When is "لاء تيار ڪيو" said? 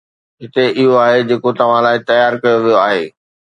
1.85-2.57